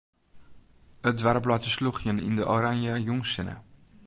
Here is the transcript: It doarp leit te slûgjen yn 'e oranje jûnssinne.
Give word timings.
It 1.09 1.15
doarp 1.19 1.45
leit 1.47 1.63
te 1.65 1.69
slûgjen 1.75 2.23
yn 2.27 2.39
'e 2.41 2.45
oranje 2.55 2.93
jûnssinne. 3.05 3.55